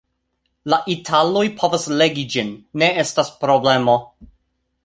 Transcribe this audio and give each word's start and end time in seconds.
La 0.73 0.79
italoj 0.93 1.43
povas 1.59 1.85
legi 2.01 2.25
ĝin; 2.37 2.51
ne 2.85 2.91
estas 3.07 3.33
problemo. 3.45 3.99